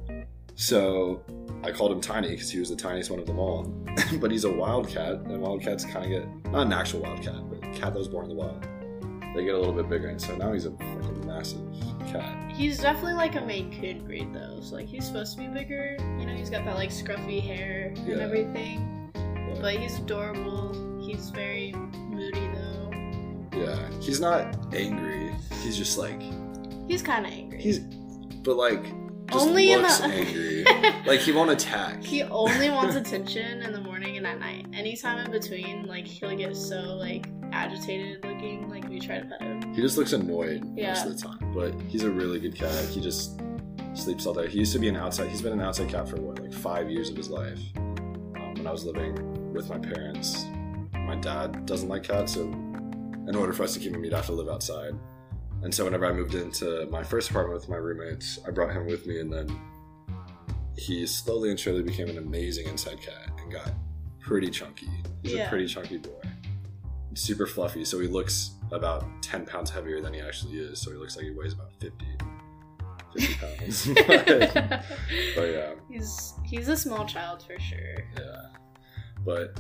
So 0.56 1.22
I 1.64 1.72
called 1.72 1.92
him 1.92 2.02
Tiny 2.02 2.30
because 2.32 2.50
he 2.52 2.60
was 2.60 2.70
the 2.70 2.76
tiniest 2.76 3.10
one 3.10 3.20
of 3.20 3.26
them 3.26 3.40
all. 3.40 3.64
but 4.20 4.32
he's 4.32 4.44
a 4.46 4.52
wildcat, 4.52 5.14
and 5.14 5.42
wildcats 5.42 5.86
kind 5.86 6.06
of 6.06 6.10
get 6.12 6.52
not 6.52 6.68
an 6.68 6.74
actual 6.74 7.02
wildcat, 7.02 7.36
but 7.50 7.58
a 7.60 7.72
cat 7.74 7.94
that 7.94 8.00
was 8.00 8.08
born 8.08 8.30
in 8.30 8.30
the 8.30 8.36
wild. 8.36 8.66
They 9.36 9.46
get 9.46 9.54
a 9.54 9.58
little 9.60 9.74
bit 9.74 9.88
bigger, 9.90 10.08
and 10.08 10.20
so 10.20 10.36
now 10.36 10.52
he's 10.54 10.66
a 10.66 10.72
fucking 10.72 11.28
massive 11.28 11.62
cat. 12.08 12.52
He's 12.52 12.80
definitely 12.80 13.14
like 13.14 13.36
a 13.36 13.42
Maine 13.42 13.72
Coon 13.80 14.04
breed 14.06 14.34
though. 14.34 14.60
So 14.62 14.76
like 14.76 14.88
he's 14.88 15.06
supposed 15.06 15.38
to 15.38 15.42
be 15.44 15.48
bigger. 15.48 15.98
You 16.20 16.26
know, 16.26 16.34
he's 16.34 16.50
got 16.50 16.66
that 16.66 16.76
like 16.76 16.90
scruffy 16.90 17.40
hair 17.42 17.94
Yeah. 17.96 18.14
and 18.14 18.22
everything. 18.22 19.12
But, 19.14 19.62
But 19.62 19.76
he's 19.76 20.00
adorable. 20.00 21.00
He's 21.00 21.30
very. 21.30 21.74
Yeah, 23.60 23.90
he's 24.02 24.20
not 24.22 24.74
angry. 24.74 25.34
He's 25.62 25.78
just 25.78 25.98
like 25.98 26.22
He's 26.88 27.02
kind 27.02 27.26
of 27.26 27.32
angry. 27.32 27.62
he's, 27.62 27.80
but 27.80 28.56
like 28.56 28.84
just 29.32 29.46
Only 29.48 29.74
in 29.74 29.82
the- 29.84 30.04
angry. 30.06 30.64
like 31.06 31.20
he 31.20 31.32
won't 31.32 31.52
attack. 31.52 32.04
he 32.04 32.24
only 32.24 32.72
wants 32.72 32.96
attention 33.02 33.62
in 33.62 33.72
the 33.74 33.82
morning 33.82 34.18
and 34.18 34.26
at 34.26 34.40
night. 34.40 34.66
Anytime 34.74 35.24
in 35.26 35.32
between, 35.32 35.86
like 35.86 36.08
he'll 36.08 36.36
get 36.36 36.56
so 36.56 36.78
like 36.96 37.28
agitated 37.52 38.24
looking. 38.26 38.68
Like 38.70 38.88
we 38.90 39.00
try 39.00 39.20
to 39.20 39.26
pet 39.26 39.42
him. 39.42 39.74
He 39.76 39.82
just 39.82 39.98
looks 39.98 40.14
annoyed 40.14 40.64
Yeah. 40.76 40.94
most 40.94 41.06
of 41.06 41.16
the 41.16 41.22
time, 41.40 41.54
but 41.54 41.80
he's 41.88 42.04
a 42.04 42.10
really 42.10 42.40
good 42.40 42.56
cat. 42.56 42.74
He 42.86 43.00
just 43.02 43.40
sleeps 43.94 44.26
all 44.26 44.34
day. 44.34 44.48
He 44.48 44.58
used 44.60 44.74
to 44.74 44.80
be 44.80 44.88
an 44.88 44.96
outside. 44.96 45.30
He's 45.30 45.42
been 45.44 45.54
an 45.54 45.62
outside 45.62 45.90
cat 45.90 46.10
for 46.10 46.16
what, 46.16 46.40
like 46.40 46.54
five 46.54 46.90
years 46.90 47.10
of 47.12 47.16
his 47.18 47.30
life. 47.30 47.60
Um, 47.78 48.54
when 48.56 48.66
I 48.66 48.72
was 48.72 48.84
living 48.86 49.54
with 49.54 49.70
my 49.70 49.78
parents, 49.78 50.44
my 50.94 51.16
dad 51.16 51.66
doesn't 51.68 51.88
like 51.90 52.04
cats, 52.04 52.34
so 52.34 52.46
in 53.30 53.36
order 53.36 53.54
for 53.54 53.64
us 53.64 53.74
to 53.76 53.80
keep 53.80 53.94
him, 53.94 54.04
he'd 54.04 54.12
have 54.14 54.26
to 54.26 54.34
live 54.34 54.50
outside. 54.50 54.94
And 55.62 55.74
so 55.74 55.86
whenever 55.86 56.06
I 56.06 56.12
moved 56.14 56.36
into 56.36 56.88
my 56.90 57.04
first 57.04 57.30
apartment 57.30 57.60
with 57.60 57.70
my 57.70 57.76
roommates, 57.78 58.40
I 58.48 58.52
brought 58.52 58.72
him 58.74 58.86
with 58.88 59.06
me, 59.06 59.20
and 59.20 59.32
then 59.32 59.48
he 60.78 61.06
slowly 61.06 61.50
and 61.50 61.60
surely 61.60 61.84
became 61.84 62.10
an 62.10 62.18
amazing 62.18 62.68
inside 62.68 63.02
cat 63.02 63.30
and 63.42 63.52
got 63.52 63.72
pretty 64.20 64.50
chunky. 64.50 64.88
He's 65.22 65.34
Yeah. 65.34 65.48
a 65.48 65.50
pretty 65.50 65.68
chunky 65.68 65.98
boy. 65.98 66.22
Super 67.14 67.46
fluffy, 67.46 67.84
so 67.84 68.00
he 68.00 68.08
looks 68.08 68.52
about 68.72 69.04
10 69.22 69.46
pounds 69.46 69.70
heavier 69.70 70.00
than 70.02 70.14
he 70.14 70.22
actually 70.22 70.58
is, 70.60 70.80
so 70.80 70.92
he 70.92 70.98
looks 70.98 71.16
like 71.18 71.26
he 71.26 71.32
weighs 71.32 71.54
about 71.54 71.74
50, 71.80 72.06
50 73.18 73.34
pounds. 73.36 73.88
but, 74.08 74.26
but 75.36 75.50
yeah, 75.50 75.72
he's 75.92 76.34
he's 76.46 76.68
a 76.70 76.78
small 76.78 77.06
child 77.06 77.44
for 77.44 77.60
sure. 77.60 77.98
yeah. 78.18 78.46
But 79.26 79.60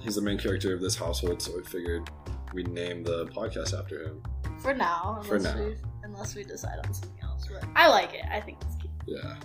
he's 0.00 0.14
the 0.14 0.22
main 0.22 0.38
character 0.38 0.72
of 0.72 0.80
this 0.80 0.96
household, 0.96 1.42
so 1.42 1.54
we 1.56 1.62
figured 1.64 2.08
we'd 2.52 2.68
name 2.68 3.02
the 3.02 3.26
podcast 3.26 3.78
after 3.78 4.02
him. 4.02 4.22
For 4.60 4.74
now, 4.74 5.20
unless 5.22 5.28
For 5.28 5.38
now. 5.58 5.64
we 5.64 5.76
unless 6.04 6.34
we 6.34 6.44
decide 6.44 6.78
on 6.84 6.92
something 6.94 7.22
else. 7.22 7.48
But 7.50 7.64
I 7.74 7.88
like 7.88 8.14
it. 8.14 8.24
I 8.30 8.40
think 8.40 8.58
it's 8.62 8.76
cute. 8.76 8.92
Yeah. 9.06 9.36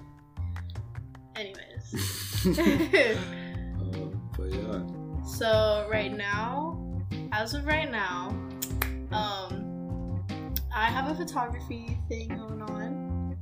Anyways. 1.36 2.58
um, 3.80 4.30
but 4.38 4.52
yeah. 4.52 5.26
So 5.26 5.88
right 5.92 6.16
now, 6.16 6.80
as 7.32 7.54
of 7.54 7.66
right 7.66 7.90
now, 7.90 8.30
um, 9.12 10.54
I 10.74 10.86
have 10.86 11.10
a 11.12 11.16
photography 11.16 11.98
thing 12.08 12.30
going 12.30 12.62
on, 12.62 13.38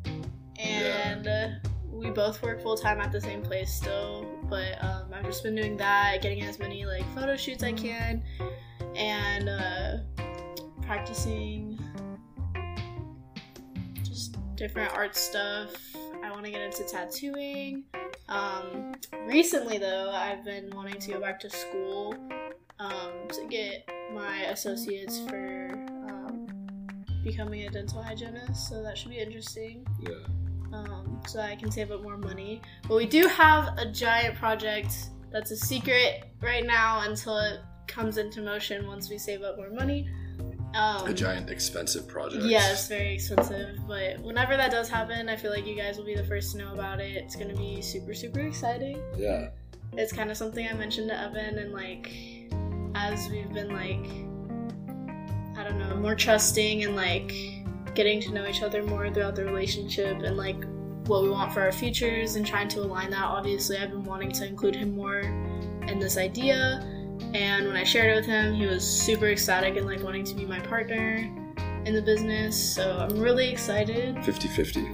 and 0.57 1.27
uh, 1.27 1.47
we 1.91 2.09
both 2.11 2.41
work 2.41 2.61
full 2.61 2.77
time 2.77 2.99
at 2.99 3.11
the 3.11 3.21
same 3.21 3.41
place 3.41 3.73
still. 3.73 4.25
But 4.49 4.83
um, 4.83 5.13
I've 5.13 5.25
just 5.25 5.43
been 5.43 5.55
doing 5.55 5.75
that, 5.77 6.21
getting 6.21 6.43
as 6.43 6.59
many 6.59 6.85
like 6.85 7.03
photo 7.15 7.35
shoots 7.35 7.63
I 7.63 7.73
can, 7.73 8.23
and 8.95 9.49
uh, 9.49 9.97
practicing 10.81 11.79
just 14.03 14.37
different 14.55 14.93
art 14.95 15.15
stuff. 15.15 15.73
I 16.23 16.31
want 16.31 16.45
to 16.45 16.51
get 16.51 16.61
into 16.61 16.83
tattooing. 16.83 17.83
Um, 18.29 18.93
recently, 19.27 19.77
though, 19.77 20.11
I've 20.11 20.43
been 20.43 20.69
wanting 20.73 20.99
to 20.99 21.11
go 21.13 21.19
back 21.19 21.39
to 21.41 21.49
school 21.49 22.15
um, 22.79 23.11
to 23.29 23.45
get 23.49 23.89
my 24.13 24.43
associates 24.45 25.19
for 25.27 25.69
um, 26.09 26.47
becoming 27.23 27.67
a 27.67 27.69
dental 27.69 28.01
hygienist. 28.01 28.69
So 28.69 28.81
that 28.83 28.97
should 28.97 29.11
be 29.11 29.19
interesting. 29.19 29.85
Yeah. 30.01 30.13
Um, 30.73 31.21
so 31.27 31.39
I 31.39 31.55
can 31.55 31.71
save 31.71 31.91
up 31.91 32.01
more 32.01 32.17
money. 32.17 32.61
But 32.87 32.95
we 32.95 33.05
do 33.05 33.27
have 33.27 33.77
a 33.77 33.85
giant 33.91 34.35
project 34.35 34.93
that's 35.31 35.51
a 35.51 35.57
secret 35.57 36.25
right 36.41 36.65
now 36.65 37.01
until 37.01 37.37
it 37.37 37.59
comes 37.87 38.17
into 38.17 38.41
motion 38.41 38.87
once 38.87 39.09
we 39.09 39.17
save 39.17 39.41
up 39.41 39.57
more 39.57 39.69
money. 39.69 40.09
Um, 40.75 41.07
A 41.07 41.13
giant 41.13 41.49
expensive 41.49 42.05
project. 42.07 42.43
yeah, 42.43 42.71
it's 42.71 42.87
very 42.87 43.13
expensive, 43.13 43.79
but 43.87 44.19
whenever 44.19 44.57
that 44.57 44.71
does 44.71 44.89
happen, 44.89 45.29
I 45.29 45.37
feel 45.37 45.51
like 45.51 45.65
you 45.65 45.75
guys 45.75 45.97
will 45.97 46.03
be 46.05 46.15
the 46.15 46.23
first 46.25 46.51
to 46.51 46.57
know 46.57 46.73
about 46.73 46.99
it. 46.99 47.15
It's 47.15 47.35
gonna 47.37 47.55
be 47.55 47.81
super, 47.81 48.13
super 48.13 48.41
exciting. 48.41 49.01
Yeah. 49.15 49.49
It's 49.93 50.11
kind 50.11 50.29
of 50.29 50.35
something 50.35 50.67
I 50.67 50.73
mentioned 50.73 51.09
to 51.09 51.17
Evan, 51.17 51.57
and 51.59 51.71
like, 51.71 52.11
as 52.95 53.29
we've 53.29 53.53
been 53.53 53.69
like, 53.69 54.05
I 55.57 55.63
don't 55.63 55.79
know, 55.79 55.95
more 55.95 56.15
trusting 56.15 56.83
and 56.83 56.95
like 56.97 57.33
getting 57.93 58.19
to 58.21 58.33
know 58.33 58.45
each 58.45 58.61
other 58.61 58.83
more 58.83 59.09
throughout 59.09 59.35
the 59.35 59.45
relationship 59.45 60.21
and 60.23 60.35
like 60.35 60.61
what 61.07 61.23
we 61.23 61.29
want 61.29 61.53
for 61.53 61.61
our 61.61 61.71
futures 61.71 62.35
and 62.35 62.45
trying 62.45 62.67
to 62.67 62.81
align 62.81 63.11
that. 63.11 63.23
Obviously, 63.23 63.77
I've 63.77 63.91
been 63.91 64.03
wanting 64.03 64.31
to 64.33 64.45
include 64.45 64.75
him 64.75 64.93
more 64.95 65.19
in 65.19 65.99
this 65.99 66.17
idea. 66.17 66.81
And 67.35 67.67
when 67.67 67.75
I 67.75 67.83
shared 67.83 68.13
it 68.13 68.15
with 68.15 68.25
him, 68.25 68.53
he 68.53 68.65
was 68.65 68.81
super 68.81 69.27
ecstatic 69.27 69.75
and 69.75 69.85
like 69.85 70.01
wanting 70.01 70.23
to 70.23 70.33
be 70.33 70.45
my 70.45 70.61
partner 70.61 71.15
in 71.83 71.93
the 71.93 72.01
business. 72.01 72.55
So 72.57 72.97
I'm 72.97 73.19
really 73.19 73.49
excited. 73.49 74.23
50 74.23 74.47
50. 74.47 74.87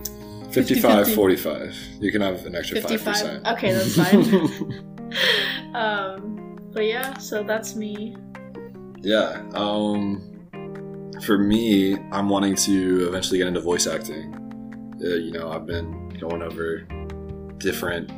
55 0.51 1.07
50-50. 1.07 1.15
45. 1.15 1.75
You 1.99 2.11
can 2.11 2.21
have 2.21 2.43
an 2.47 2.55
extra 2.55 2.81
55. 2.81 3.43
5%. 3.43 3.53
Okay, 3.53 3.71
that's 3.73 3.95
fine. 5.69 5.75
um, 5.75 6.57
but 6.73 6.85
yeah, 6.85 7.15
so 7.19 7.43
that's 7.43 7.75
me. 7.75 8.15
yeah. 9.01 9.43
Um, 9.53 10.47
for 11.23 11.37
me, 11.37 11.95
I'm 12.11 12.27
wanting 12.27 12.55
to 12.55 13.07
eventually 13.07 13.37
get 13.37 13.47
into 13.47 13.61
voice 13.61 13.85
acting. 13.85 14.33
Uh, 14.99 15.09
you 15.09 15.31
know, 15.31 15.51
I've 15.51 15.67
been 15.67 16.09
going 16.19 16.41
over 16.41 16.79
different 17.59 18.09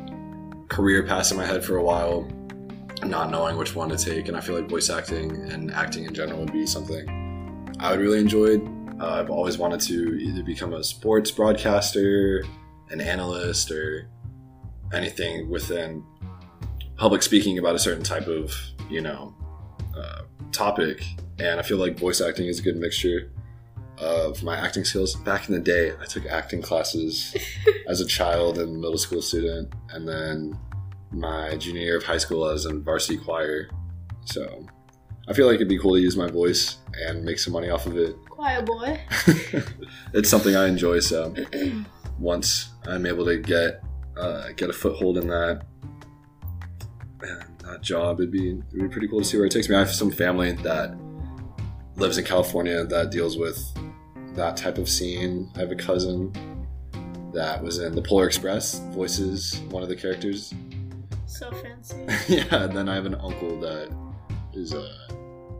career 0.70 1.02
paths 1.02 1.30
in 1.30 1.36
my 1.36 1.44
head 1.44 1.62
for 1.62 1.76
a 1.76 1.82
while, 1.82 2.26
not 3.02 3.30
knowing 3.30 3.56
which 3.56 3.74
one 3.74 3.88
to 3.90 3.96
take. 3.96 4.28
And 4.28 4.36
I 4.36 4.40
feel 4.40 4.54
like 4.54 4.68
voice 4.68 4.90
acting 4.90 5.30
and 5.50 5.72
acting 5.72 6.04
in 6.04 6.14
general 6.14 6.40
would 6.40 6.52
be 6.52 6.66
something 6.66 7.24
I 7.80 7.90
would 7.90 8.00
really 8.00 8.20
enjoy. 8.20 8.58
Uh, 9.00 9.20
I've 9.20 9.30
always 9.30 9.58
wanted 9.58 9.80
to 9.82 10.18
either 10.20 10.42
become 10.42 10.72
a 10.72 10.84
sports 10.84 11.30
broadcaster, 11.30 12.44
an 12.90 13.00
analyst, 13.00 13.70
or 13.70 14.08
anything 14.92 15.50
within 15.50 16.04
public 16.96 17.22
speaking 17.22 17.58
about 17.58 17.74
a 17.74 17.78
certain 17.78 18.04
type 18.04 18.28
of, 18.28 18.54
you 18.88 19.00
know, 19.00 19.34
uh, 19.96 20.22
topic. 20.52 21.02
And 21.38 21.58
I 21.58 21.62
feel 21.62 21.78
like 21.78 21.98
voice 21.98 22.20
acting 22.20 22.46
is 22.46 22.60
a 22.60 22.62
good 22.62 22.76
mixture 22.76 23.32
of 23.98 24.42
my 24.42 24.56
acting 24.56 24.84
skills. 24.84 25.16
Back 25.16 25.48
in 25.48 25.54
the 25.54 25.60
day, 25.60 25.92
I 26.00 26.04
took 26.04 26.26
acting 26.26 26.62
classes 26.62 27.36
as 27.88 28.00
a 28.00 28.06
child 28.06 28.58
and 28.58 28.80
middle 28.80 28.98
school 28.98 29.22
student, 29.22 29.72
and 29.90 30.08
then 30.08 30.58
my 31.14 31.56
junior 31.56 31.82
year 31.82 31.96
of 31.96 32.04
high 32.04 32.18
school 32.18 32.46
as 32.46 32.66
in 32.66 32.82
varsity 32.82 33.18
choir. 33.18 33.68
So 34.24 34.66
I 35.28 35.32
feel 35.32 35.46
like 35.46 35.56
it'd 35.56 35.68
be 35.68 35.78
cool 35.78 35.94
to 35.94 36.00
use 36.00 36.16
my 36.16 36.26
voice 36.26 36.78
and 37.06 37.24
make 37.24 37.38
some 37.38 37.52
money 37.52 37.70
off 37.70 37.86
of 37.86 37.96
it. 37.96 38.16
Quiet 38.30 38.66
boy. 38.66 39.00
it's 40.12 40.28
something 40.28 40.54
I 40.54 40.66
enjoy. 40.66 41.00
So 41.00 41.34
once 42.18 42.70
I'm 42.86 43.06
able 43.06 43.24
to 43.26 43.38
get 43.38 43.82
uh, 44.16 44.48
get 44.56 44.70
a 44.70 44.72
foothold 44.72 45.18
in 45.18 45.28
that 45.28 45.62
man, 47.20 47.56
that 47.64 47.82
job, 47.82 48.20
it'd 48.20 48.30
be 48.30 48.50
it'd 48.50 48.72
be 48.72 48.88
pretty 48.88 49.08
cool 49.08 49.20
to 49.20 49.24
see 49.24 49.36
where 49.36 49.46
it 49.46 49.52
takes 49.52 49.68
me. 49.68 49.76
I 49.76 49.80
have 49.80 49.90
some 49.90 50.10
family 50.10 50.52
that 50.52 50.96
lives 51.96 52.18
in 52.18 52.24
California 52.24 52.84
that 52.84 53.10
deals 53.10 53.38
with 53.38 53.62
that 54.34 54.56
type 54.56 54.78
of 54.78 54.88
scene. 54.88 55.50
I 55.56 55.60
have 55.60 55.70
a 55.70 55.76
cousin 55.76 56.32
that 57.32 57.62
was 57.62 57.78
in 57.78 57.94
the 57.94 58.02
Polar 58.02 58.26
Express, 58.26 58.78
voices 58.92 59.60
one 59.70 59.82
of 59.82 59.88
the 59.88 59.96
characters. 59.96 60.52
So 61.26 61.50
fancy. 61.52 62.06
yeah, 62.28 62.64
and 62.64 62.76
then 62.76 62.88
I 62.88 62.94
have 62.94 63.06
an 63.06 63.14
uncle 63.16 63.58
that 63.60 63.88
is 64.52 64.72
uh 64.74 65.08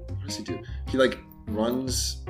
what 0.08 0.26
does 0.26 0.36
he 0.36 0.44
do? 0.44 0.58
He 0.88 0.96
like 0.98 1.18
runs 1.46 2.22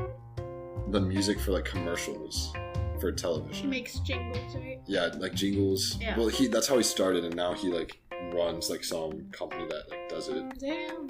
the 0.88 1.00
music 1.00 1.38
for 1.41 1.53
like 1.53 1.64
commercials 1.64 2.53
for 3.00 3.11
television. 3.12 3.69
makes 3.71 3.99
jingles, 4.00 4.55
right? 4.57 4.81
Yeah, 4.87 5.11
like 5.19 5.35
jingles. 5.35 5.99
Yeah. 6.00 6.17
Well, 6.17 6.29
he 6.29 6.47
that's 6.47 6.69
how 6.69 6.76
he 6.76 6.83
started, 6.83 7.25
and 7.25 7.35
now 7.35 7.53
he 7.53 7.69
like 7.69 8.00
runs 8.33 8.71
like 8.71 8.85
some 8.85 9.29
company 9.33 9.67
that 9.69 9.91
like 9.91 10.09
does 10.09 10.29
it. 10.29 10.45
Damn. 10.59 11.09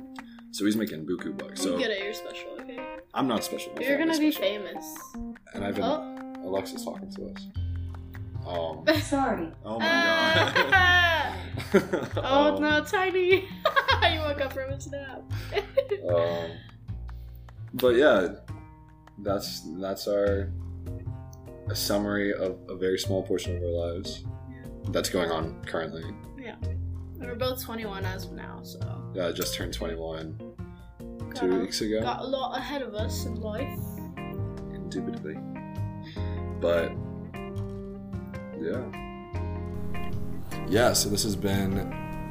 So 0.50 0.64
he's 0.64 0.76
making 0.76 1.04
buku 1.06 1.36
bucks. 1.36 1.64
you 1.64 1.72
So 1.72 1.78
get 1.78 1.90
it, 1.90 2.02
you're 2.02 2.14
special, 2.14 2.48
okay? 2.60 2.78
I'm 3.12 3.26
not 3.26 3.42
special. 3.44 3.72
my 3.74 3.82
You're 3.82 3.98
gonna 3.98 4.16
be 4.18 4.30
family's 4.30 4.36
famous. 4.38 4.96
And 5.54 5.64
I've 5.64 5.74
been 5.74 5.84
Oh. 5.84 6.10
Alexa's 6.44 6.84
talking 6.84 7.10
to 7.10 7.26
us. 7.32 7.46
Um. 8.46 8.84
Sorry. 9.02 9.50
Oh 9.64 9.78
my 9.78 9.86
god. 9.86 11.00
oh 12.16 12.54
Um, 12.56 12.62
no, 12.62 12.84
Tiny! 12.84 13.30
you 14.12 14.18
woke 14.20 14.40
up 14.40 14.52
from 14.52 14.70
a 14.72 14.78
nap. 14.90 15.22
um, 16.08 16.50
but 17.74 17.94
yeah, 17.96 18.28
that's 19.18 19.62
that's 19.80 20.08
our 20.08 20.50
a 21.68 21.74
summary 21.74 22.32
of 22.32 22.58
a 22.68 22.76
very 22.76 22.98
small 22.98 23.22
portion 23.22 23.56
of 23.56 23.62
our 23.62 23.70
lives 23.70 24.24
that's 24.90 25.08
going 25.08 25.30
on 25.30 25.62
currently. 25.64 26.04
Yeah, 26.38 26.56
we're 27.18 27.34
both 27.36 27.62
21 27.64 28.04
as 28.04 28.26
of 28.26 28.32
now, 28.32 28.60
so 28.62 28.80
Yeah, 29.14 29.28
I 29.28 29.32
just 29.32 29.54
turned 29.54 29.72
21 29.72 30.38
got 31.30 31.36
two 31.36 31.52
a, 31.52 31.58
weeks 31.60 31.80
ago. 31.80 32.00
got 32.02 32.20
a 32.20 32.26
lot 32.26 32.58
ahead 32.58 32.82
of 32.82 32.94
us 32.94 33.24
in 33.24 33.36
life. 33.36 33.78
Indubitably. 34.74 35.38
But 36.60 36.92
yeah. 38.60 39.03
Yeah, 40.68 40.92
so 40.94 41.08
this 41.08 41.22
has 41.24 41.36
been 41.36 41.74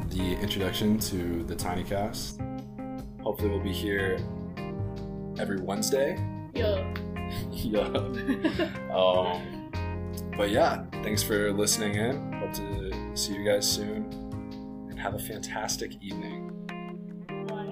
the 0.09 0.33
introduction 0.41 0.97
to 0.99 1.43
the 1.43 1.55
Tiny 1.55 1.83
Cast. 1.83 2.41
Hopefully 3.21 3.49
we'll 3.49 3.59
be 3.59 3.71
here 3.71 4.17
every 5.39 5.59
Wednesday. 5.61 6.17
Yo. 6.53 6.93
yeah. 7.51 7.87
Um, 8.93 9.71
but 10.37 10.51
yeah, 10.51 10.85
thanks 11.03 11.23
for 11.23 11.51
listening 11.51 11.95
in. 11.95 12.33
Hope 12.33 12.53
to 12.53 13.11
see 13.15 13.33
you 13.33 13.43
guys 13.43 13.69
soon. 13.69 14.05
And 14.89 14.99
have 14.99 15.15
a 15.15 15.19
fantastic 15.19 15.93
evening. 16.01 16.49
Why? 17.49 17.65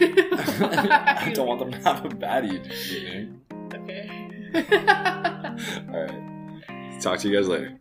I 1.26 1.32
don't 1.34 1.48
want 1.48 1.60
them 1.60 1.72
to 1.72 1.78
have 1.78 2.04
a 2.04 2.10
bad 2.10 2.44
evening. 2.44 3.40
Okay. 3.74 4.08
All 5.88 6.00
right. 6.00 7.00
Talk 7.00 7.18
to 7.20 7.28
you 7.28 7.36
guys 7.36 7.48
later. 7.48 7.78